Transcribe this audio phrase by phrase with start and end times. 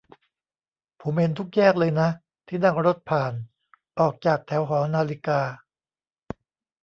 [1.01, 2.09] ผมเห็นทุกแยกเลยนะ
[2.47, 3.33] ที่นั่งรถผ่าน
[3.99, 5.41] ออกจากแถวหอนาฬิกา